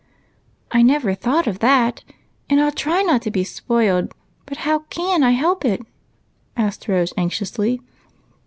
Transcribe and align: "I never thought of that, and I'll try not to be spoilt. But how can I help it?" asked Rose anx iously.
"I 0.71 0.81
never 0.81 1.13
thought 1.13 1.45
of 1.45 1.59
that, 1.59 2.03
and 2.49 2.59
I'll 2.59 2.71
try 2.71 3.03
not 3.03 3.21
to 3.21 3.29
be 3.29 3.43
spoilt. 3.43 4.11
But 4.47 4.57
how 4.65 4.79
can 4.89 5.21
I 5.21 5.29
help 5.29 5.63
it?" 5.63 5.83
asked 6.57 6.87
Rose 6.87 7.13
anx 7.17 7.39
iously. 7.39 7.79